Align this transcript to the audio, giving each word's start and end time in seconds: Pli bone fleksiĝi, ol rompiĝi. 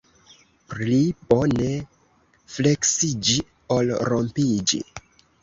Pli 0.69 0.95
bone 1.31 1.67
fleksiĝi, 2.55 3.37
ol 3.79 3.95
rompiĝi. 4.15 4.83